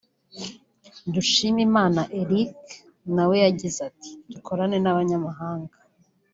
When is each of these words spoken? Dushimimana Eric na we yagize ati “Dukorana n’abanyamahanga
Dushimimana 1.13 2.01
Eric 2.21 2.59
na 3.15 3.23
we 3.29 3.35
yagize 3.45 3.79
ati 3.89 4.11
“Dukorana 4.31 4.77
n’abanyamahanga 4.81 5.75